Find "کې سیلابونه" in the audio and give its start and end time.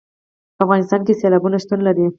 1.05-1.57